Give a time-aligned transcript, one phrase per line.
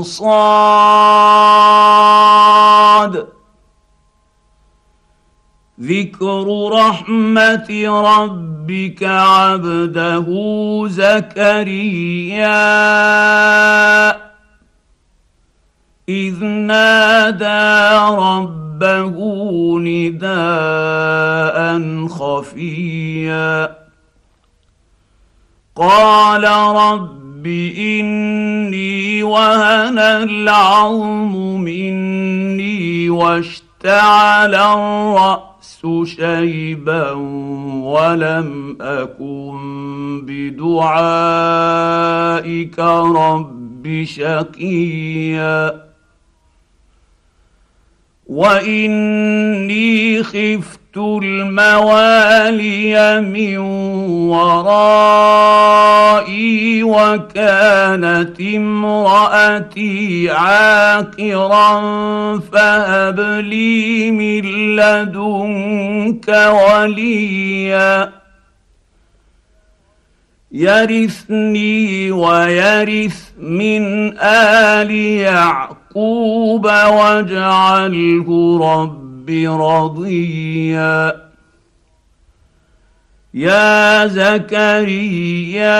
[0.02, 0.67] صاد.
[5.80, 10.26] ذكر رحمه ربك عبده
[10.88, 12.48] زكريا.
[16.08, 19.16] اذ نادى ربه
[19.78, 21.58] نداء
[22.06, 23.78] خفيا.
[25.76, 26.44] قال
[26.76, 27.46] رب
[27.78, 35.47] اني وهن العظم مني واشتعل الراس
[36.04, 37.12] شيبا
[37.82, 39.58] ولم أكن
[40.26, 40.78] بدعائك
[42.78, 45.88] رب شقيا.
[48.26, 52.40] وإني خفت الموالي
[53.20, 53.58] من
[54.28, 55.47] ورائي
[56.82, 61.80] وكانت امرأتي عاقرا
[62.38, 68.12] فهب لي من لدنك وليا.
[70.52, 81.27] يرثني ويرث من آل يعقوب واجعله رب رضيا.
[83.38, 85.78] يا زكريا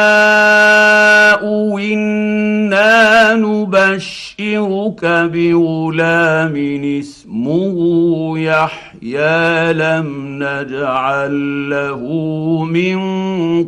[1.75, 6.55] إنا نبشرك بغلام
[7.00, 11.34] اسمه يحيى لم نجعل
[11.70, 12.03] له
[12.65, 12.98] من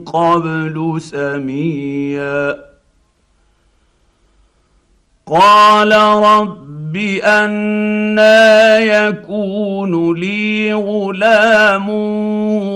[0.04, 2.56] قبل سميا.
[5.27, 6.69] قال رب
[7.24, 11.87] أنا يكون لي غلام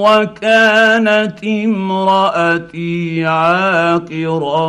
[0.03, 4.69] وكانت امرأتي عاقرا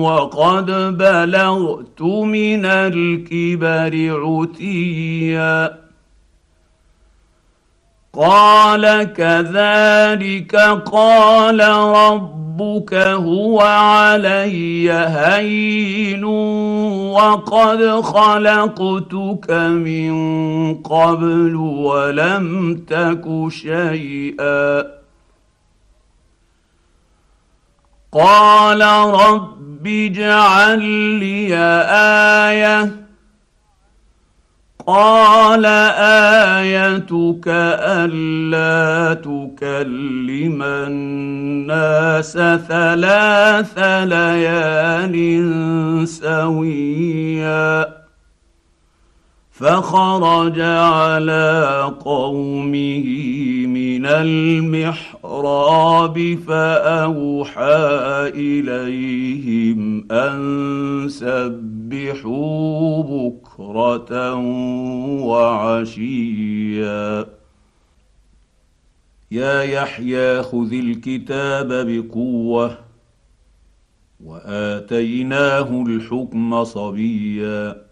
[0.00, 0.66] وقد
[0.98, 5.82] بلغت من الكبر عتيا.
[8.14, 10.56] قال كذلك
[10.92, 11.60] قال
[12.52, 16.24] ربك هو علي هين
[17.14, 20.12] وقد خلقتك من
[20.82, 24.84] قبل ولم تك شيئا.
[28.12, 28.80] قال
[29.14, 30.82] رب اجعل
[31.18, 31.56] لي
[32.48, 33.01] آية
[34.86, 35.66] قال
[36.66, 42.32] آيتك ألا تكلم الناس
[42.68, 45.16] ثلاث ليال
[46.08, 48.01] سويا.
[49.62, 53.06] فخرج على قومه
[53.66, 57.78] من المحراب فأوحى
[58.34, 64.34] إليهم أن سبحوا بكرة
[65.24, 67.26] وعشيا.
[69.30, 72.78] يا يحيى خذ الكتاب بقوة
[74.24, 77.91] وآتيناه الحكم صبيا.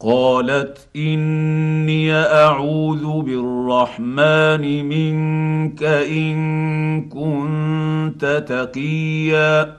[0.00, 9.76] قالت إني أعوذ بالرحمن منك إن كنت تقيا.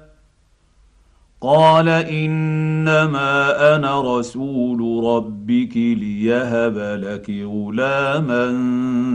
[1.41, 8.51] قال إنما أنا رسول ربك ليهب لك غلاما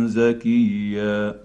[0.07, 1.44] زكيا.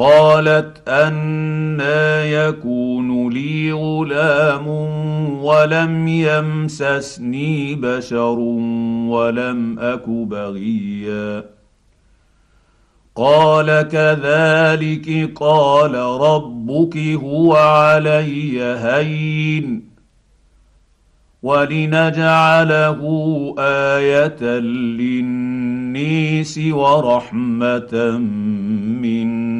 [0.00, 4.68] قالت أنا يكون لي غلام
[5.44, 8.38] ولم يمسسني بشر
[9.08, 11.44] ولم أك بغيا.
[13.16, 19.90] قال كذلك قال ربك هو علي هين
[21.42, 23.00] ولنجعله
[23.58, 24.42] آية
[24.98, 28.18] للنيس ورحمة
[29.00, 29.59] منا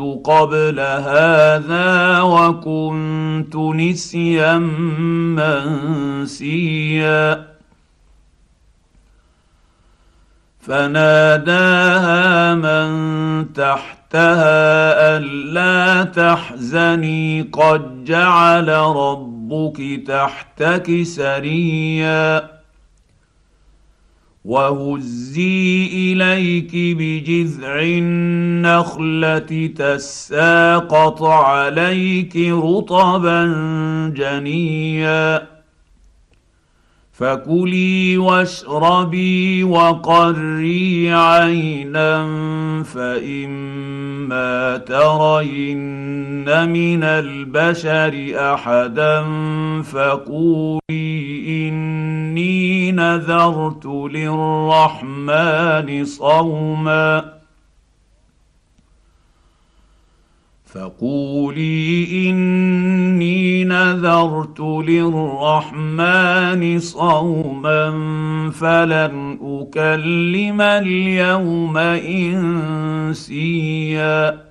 [0.00, 4.58] قبل هذا وكنت نسيا
[6.18, 7.46] منسيا.
[10.60, 22.53] فناداها من تحتها ألا تحزني قد جعل ربك تحتك سريا.
[24.44, 33.44] وهزي اليك بجذع النخله تساقط عليك رطبا
[34.16, 35.54] جنيا
[37.12, 42.26] فكلي واشربي وقري عينا
[42.82, 49.24] فاما ترين من البشر احدا
[49.82, 51.03] فقولي
[53.04, 57.34] نذرت للرحمن صوما
[60.74, 67.90] فقولي إني نذرت للرحمن صوما
[68.50, 71.76] فلن أكلم اليوم
[73.08, 74.44] إنسيا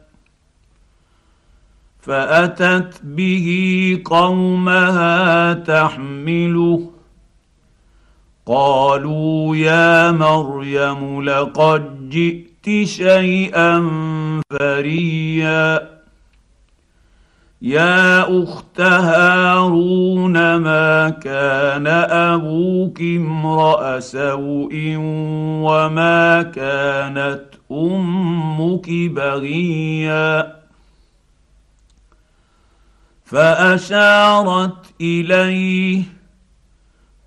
[2.01, 3.47] فأتت به
[4.05, 6.92] قومها تحمله
[8.45, 13.89] قالوا يا مريم لقد جئت شيئا
[14.49, 15.93] فريا.
[17.61, 24.95] يا أخت هارون ما كان أبوك امرأ سوء
[25.63, 30.55] وما كانت أمك بغيا؟
[33.25, 36.03] فأشارت إليه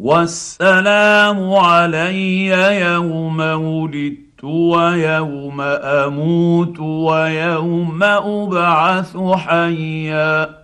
[0.00, 2.46] والسلام علي
[2.80, 10.56] يوم ولدت ويوم أموت ويوم أبعث حيا.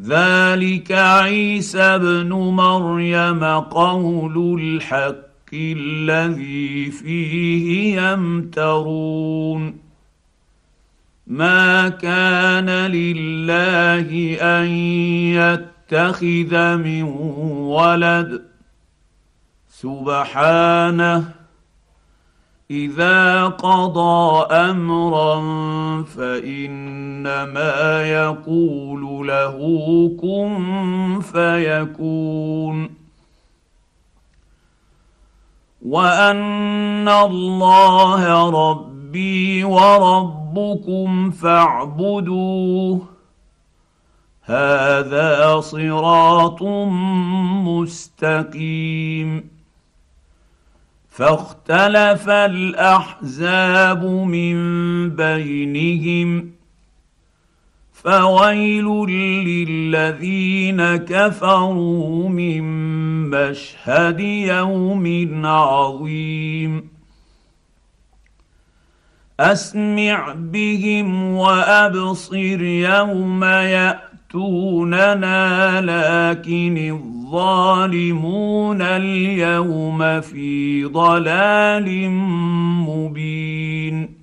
[0.00, 9.74] ذلك عيسى ابن مريم قول الحق الذي فيه يمترون.
[11.26, 14.66] ما كان لله أن
[15.92, 17.02] يتخذ من
[17.68, 18.42] ولد.
[19.68, 21.24] سبحانه
[22.70, 25.42] إذا قضى أمرا
[26.02, 29.58] فإنما يقول له
[30.20, 32.90] كن فيكون.
[35.86, 43.11] وأن الله ربي وربكم فاعبدوه.
[44.44, 46.62] هذا صراط
[47.66, 49.50] مستقيم.
[51.10, 54.56] فاختلف الأحزاب من
[55.10, 56.50] بينهم
[57.92, 62.62] فويل للذين كفروا من
[63.30, 66.88] مشهد يوم عظيم.
[69.40, 73.44] أسمع بهم وأبصر يوم
[74.34, 82.10] ياتوننا لكن الظالمون اليوم في ضلال
[82.88, 84.22] مبين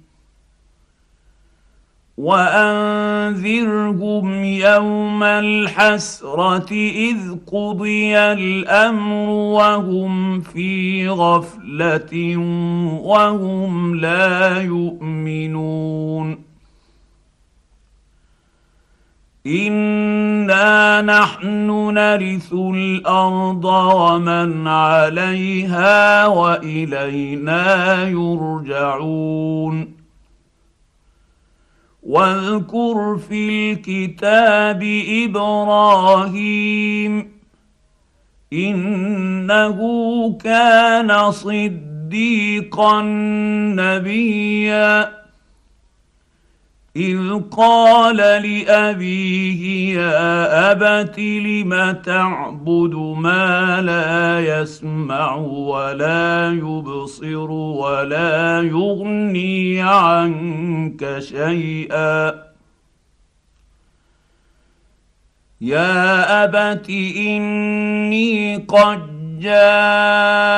[2.18, 3.24] وانذرهم
[4.44, 12.38] يوم الحسره اذ قضي الامر وهم في غفله
[13.04, 16.49] وهم لا يؤمنون
[19.48, 30.00] انا نحن نرث الأرض ومن عليها والينا يرجعون.
[32.04, 34.84] واذكر في الكتاب
[35.26, 37.32] إبراهيم
[38.54, 39.78] انه
[40.44, 43.02] كان صديقا
[43.76, 45.19] نبيا.
[46.96, 61.20] إذ قال لأبيه يا أبت لم تعبد ما لا يسمع ولا يبصر ولا يغني عنك
[61.20, 62.50] شيئا.
[65.62, 70.50] يا أبت إني قد جاءني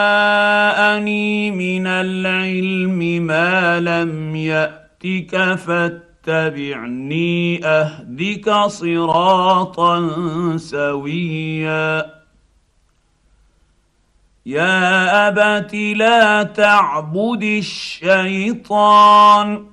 [1.52, 9.98] من العلم ما لم يأتك فاتبعني اتبعني أهدك صراطا
[10.58, 12.06] سويا.
[14.46, 19.66] يا أبت لا تعبد الشيطان.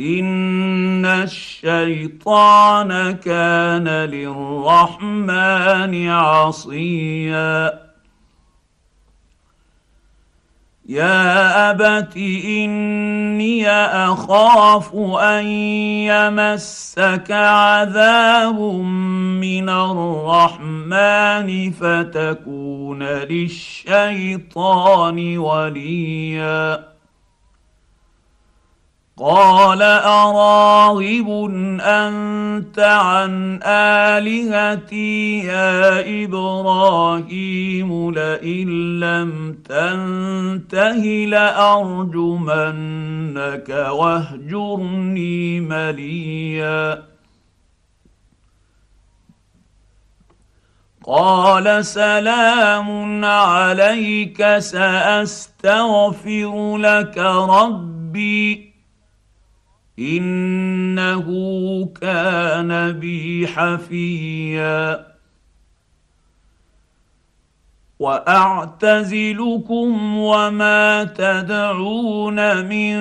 [0.00, 5.28] إن الشيطان كان للرحمن
[6.08, 7.87] عصيا.
[10.88, 15.46] يا ابت اني اخاف ان
[16.08, 18.60] يمسك عذاب
[19.40, 24.58] من الرحمن فتكون للشيطان
[25.38, 26.97] وليا
[29.20, 42.48] قال أراغب أنت عن آلهتي يا إبراهيم لئن لم تنته لأرجمنك
[43.90, 47.02] واهجرني مليا.
[51.06, 55.46] قال سلام عليك سأستغفر
[56.76, 58.67] لك ربي.
[59.98, 61.26] إنه
[62.00, 65.08] كان بي حفيا.
[67.98, 69.38] وأعتزلكم
[70.18, 72.96] وما تدعون من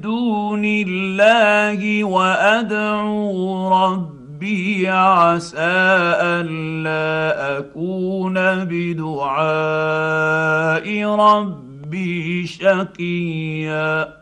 [0.00, 8.34] دون الله وأدعو ربي عسى ألا أكون
[8.64, 9.44] بدعاء
[11.04, 14.21] ربي شقيا.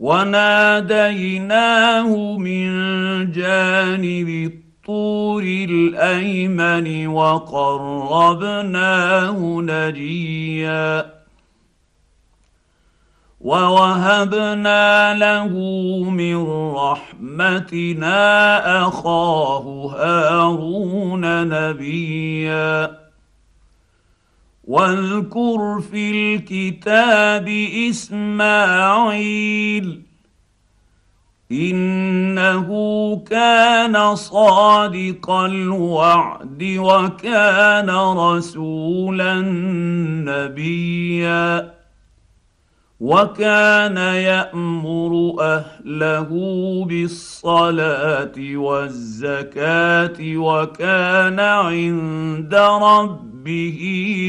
[0.00, 1.56] وناديناه
[2.38, 2.68] من
[3.32, 8.80] جانب الطور الأيمن وقربناه
[9.62, 11.18] نجيا.
[13.40, 15.48] ووهبنا له
[16.10, 18.18] من رحمتنا
[18.86, 19.64] أخاه
[19.98, 23.07] هارون نبيا.
[24.68, 27.48] واذكر في الكتاب
[27.90, 29.28] إسماعيل
[31.52, 32.68] إنه
[33.30, 39.40] كان صادق الوعد وكان رسولا
[40.28, 41.74] نبيا
[43.00, 46.28] وكان يأمر أهله
[46.88, 53.27] بالصلاة والزكاة وكان عند ربه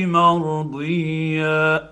[0.06, 1.90] مرضيا.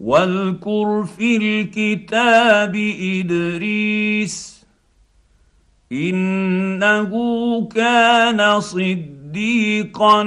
[0.00, 4.66] واذكر في الكتاب إدريس
[5.92, 7.10] إنه
[7.74, 10.22] كان صديقا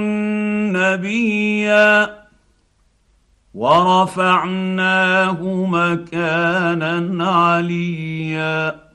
[0.72, 2.16] نبيا.
[3.54, 8.85] ورفعناه مكانا عليا.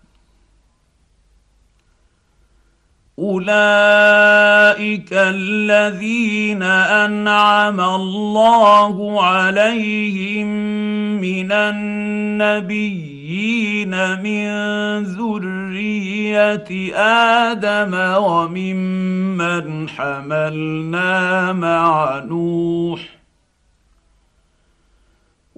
[3.21, 10.47] اولئك الذين انعم الله عليهم
[11.21, 13.01] من النبيين
[14.21, 14.47] من
[15.03, 16.95] ذريه
[17.51, 23.20] آدم وممن حملنا مع نوح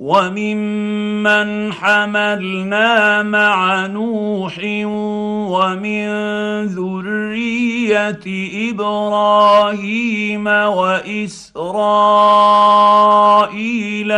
[0.04, 4.60] وممن حملنا مع نوح
[5.48, 6.08] ومن
[6.66, 8.20] ذرية
[8.72, 11.64] إبراهيم وإسرائيل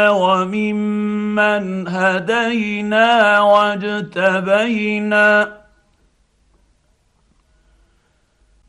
[0.08, 4.86] وممن هدينا واجتبينا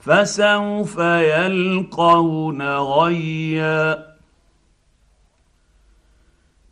[0.00, 4.10] فسوف يلقون غيا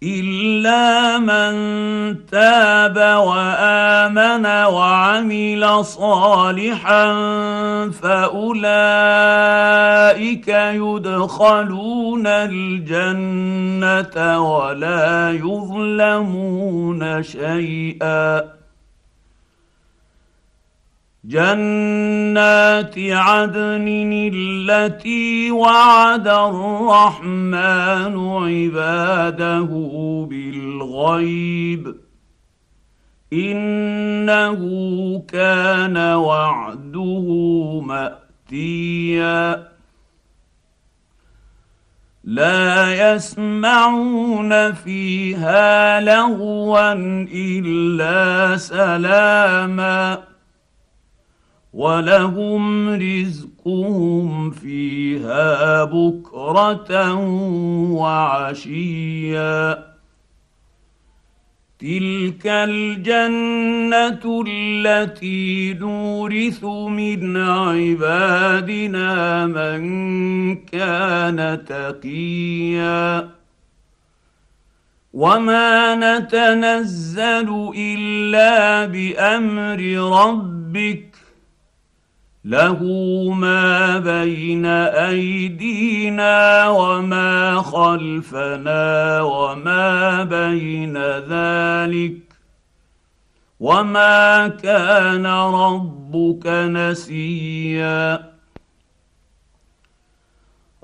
[0.03, 1.55] إلا من
[2.27, 7.15] تاب وآمن وعمل صالحا
[8.03, 8.89] فأولئك
[10.59, 18.58] يدخلون الجنة ولا يظلمون شيئا
[21.29, 29.69] جنات عدن التي وعد الرحمن عباده
[30.31, 31.95] بالغيب.
[33.33, 34.59] إنه
[35.29, 37.27] كان وعده
[37.85, 39.69] مأتيا.
[42.25, 46.93] لا يسمعون فيها لغوا
[47.33, 50.28] إلا سلاما.
[51.79, 57.15] ولهم رزقهم فيها بكرة
[57.93, 59.89] وعشيا.
[61.79, 73.29] تلك الجنة التي نورث من عبادنا من كان تقيا.
[75.13, 79.81] وما نتنزل إلا بأمر
[80.21, 81.08] ربك
[82.49, 82.81] له
[83.35, 84.67] ما بين
[85.07, 90.97] أيدينا وما خلفنا وما بين
[91.29, 92.17] ذلك
[93.61, 98.28] وما كان ربك نسيا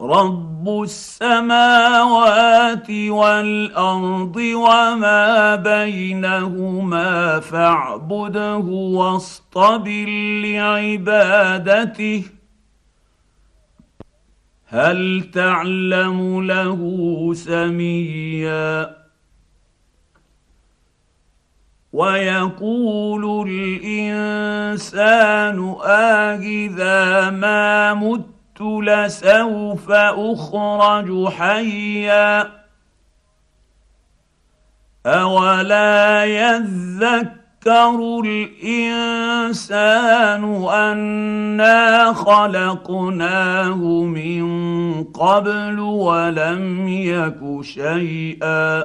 [0.01, 10.07] رب السماوات والارض وما بينهما فاعبده واصطبر
[10.45, 12.23] لعبادته
[14.67, 16.81] هل تعلم له
[17.35, 18.97] سميا
[21.93, 24.97] ويقول الانسان
[25.85, 28.34] آهذا ما مت
[28.65, 32.51] لسوف أخرج حيا
[35.07, 39.65] أولا يذكر الإنسان
[40.65, 44.45] أنا خلقناه من
[45.05, 48.85] قبل ولم يك شيئا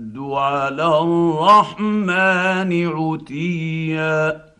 [0.21, 4.51] على الرحمن عتيا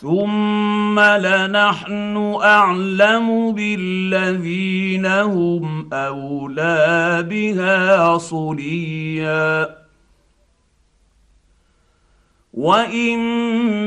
[0.00, 9.78] ثم لنحن اعلم بالذين هم اولى بها صليا
[12.54, 13.18] وان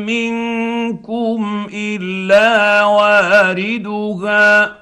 [0.05, 4.77] منكم الا واردها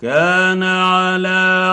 [0.00, 1.72] كان على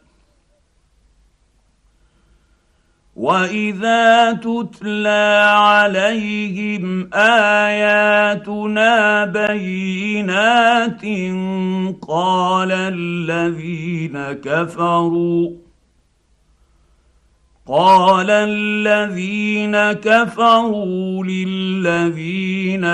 [3.15, 8.85] واذا تتلى عليهم اياتنا
[9.25, 11.01] بينات
[12.07, 15.51] قال الذين كفروا
[17.67, 22.85] قال الذين كفروا للذين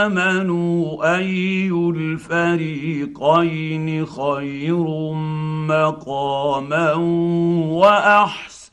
[0.00, 3.26] امنوا اي الفريقين
[4.06, 4.84] خير
[5.68, 6.92] مقاما
[7.72, 8.55] واحسن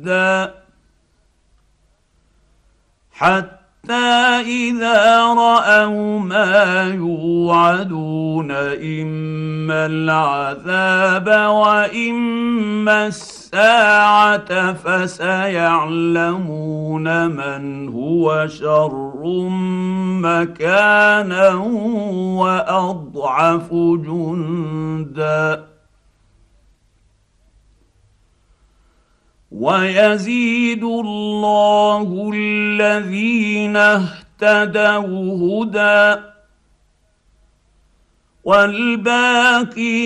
[0.00, 0.60] حتى
[3.80, 15.46] حتى إذا رأوا ما يوعدون إما العذاب وإما الساعة فسيعلمون
[17.26, 19.48] من هو شر
[20.20, 21.54] مكانا
[22.40, 25.64] وأضعف جندا.
[29.50, 36.20] ويزيد الله الذين اهتدوا هدى
[38.44, 40.02] والباقيات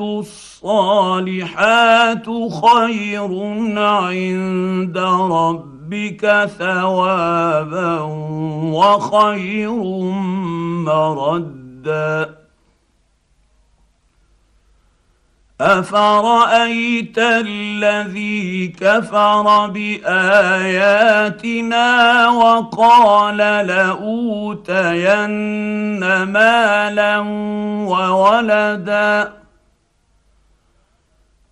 [0.00, 1.16] الصالحات
[2.64, 3.30] خير
[3.78, 4.98] عند
[5.30, 8.00] ربك ثوابا
[8.72, 9.82] وخير
[10.86, 12.38] مردا
[15.60, 20.98] افرايت الذي كفر باياتنا
[22.28, 25.02] وقال لاوتين
[26.22, 27.18] مالا
[27.88, 29.32] وولدا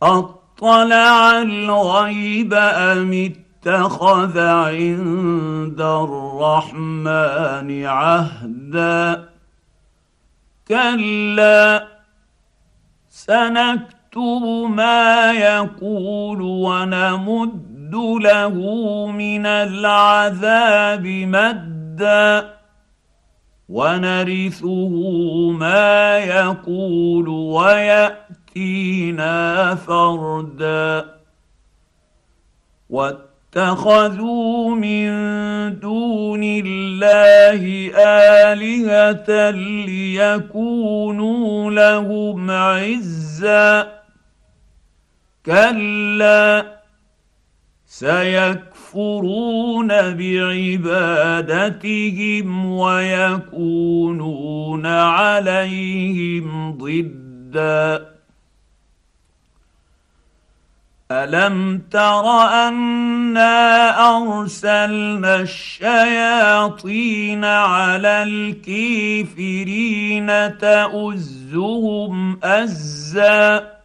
[0.02, 3.32] اطلع الغيب ام
[3.66, 9.28] اتخذ عند الرحمن عهدا
[10.68, 11.88] كلا
[13.10, 18.54] سنكتب نكتب ما يقول ونمد له
[19.06, 22.56] من العذاب مدا
[23.68, 24.88] ونرثه
[25.50, 28.94] ما يقول ويأتينا
[29.74, 31.04] فردا
[32.90, 35.08] واتخذوا من
[35.80, 37.90] دون الله
[38.52, 39.50] آلهة
[39.86, 43.96] ليكونوا لهم عزا
[45.46, 46.76] كلا
[47.86, 50.66] سيكفرون بعبادتهم
[52.66, 58.06] ويكونون عليهم ضدا.
[61.10, 62.26] ألم تر
[62.68, 70.28] أنا أرسلنا الشياطين على الكافرين
[70.58, 73.75] تؤزهم أزا؟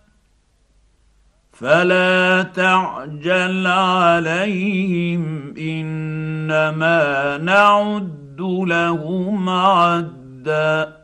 [1.62, 10.97] فلا تعجل عليهم انما نعد لهم عدا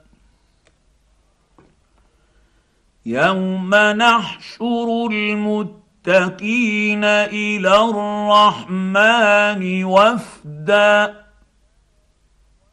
[3.06, 11.27] يوم نحشر المتقين إلى الرحمن وفدا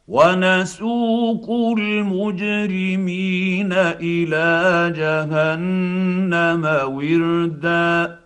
[0.07, 8.19] ونسوق المجرمين إلى جهنم وردا.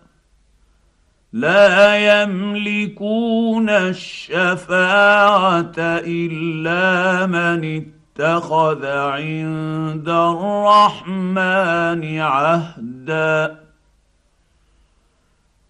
[1.32, 7.84] لا يملكون الشفاعة إلا من
[8.18, 13.56] اتخذ عند الرحمن عهدا.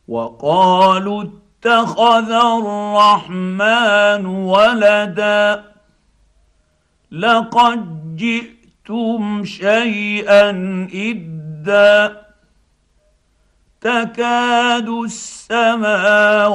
[0.09, 5.71] وقالوا اتخذ الرحمن ولدا.
[7.13, 10.51] لقد جئتم شيئا
[10.95, 12.17] ادا
[13.81, 16.47] تكاد السماوات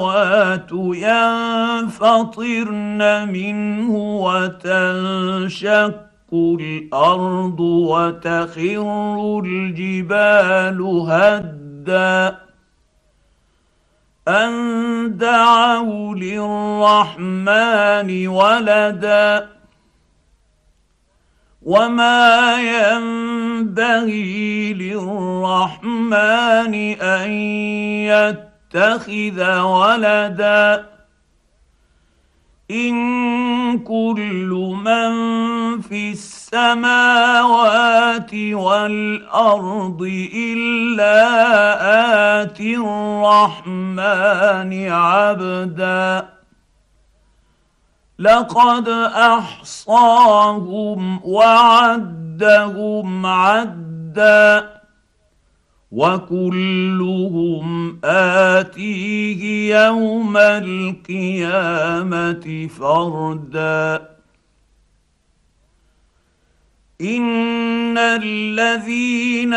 [1.92, 12.38] ينفطرن منه وتنشق الأرض وتخر الجبال هدا
[14.28, 17.48] أن دعوا للرحمن
[18.28, 19.50] ولدا
[21.66, 24.34] وما ينبغي
[24.74, 26.14] للرحمن
[27.02, 27.32] ان
[28.06, 30.86] يتخذ ولدا
[32.72, 32.96] ان
[33.80, 35.12] كل من
[35.82, 37.26] في السماوات
[38.34, 40.02] والارض
[40.36, 41.22] الا
[42.42, 44.10] اتي الرحمن
[44.90, 46.35] عبدا
[48.20, 54.70] لقد أحصاهم وعدهم عدا
[55.92, 61.98] وكلهم آتيه يوم القيامة
[62.80, 64.15] فردا
[67.02, 69.54] ان الذين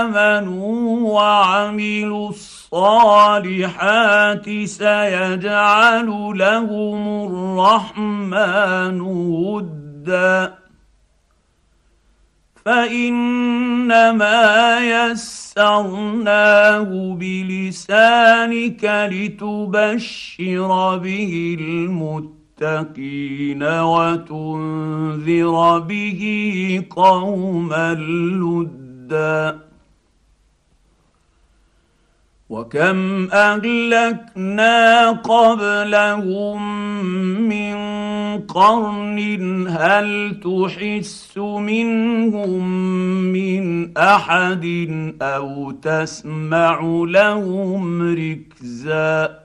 [0.00, 3.84] امنوا وعملوا الصالحات
[4.64, 6.06] سيجعل
[6.38, 10.54] لهم الرحمن ودا
[12.64, 14.40] فانما
[15.10, 16.06] يسرناه
[17.20, 22.41] بلسانك لتبشر به المتقين
[23.82, 29.72] وتنذر به قوما لدا.
[32.52, 36.62] وكم أهلكنا قبلهم
[37.48, 37.76] من
[38.40, 42.68] قرن هل تحس منهم
[43.32, 44.64] من أحد
[45.22, 49.41] أو تسمع لهم ركزا؟